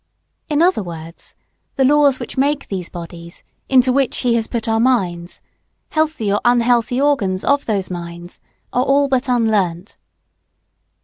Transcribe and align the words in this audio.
In 0.49 0.63
other 0.63 0.81
words, 0.81 1.35
the 1.75 1.85
laws 1.85 2.19
which 2.19 2.35
make 2.35 2.69
these 2.69 2.89
bodies, 2.89 3.43
into 3.69 3.93
which 3.93 4.17
He 4.21 4.33
has 4.33 4.47
put 4.47 4.67
our 4.67 4.79
minds, 4.79 5.43
healthy 5.89 6.33
or 6.33 6.41
unhealthy 6.43 6.99
organs 6.99 7.43
of 7.43 7.67
those 7.67 7.91
minds, 7.91 8.39
are 8.73 8.83
all 8.83 9.07
but 9.07 9.29
unlearnt. 9.29 9.97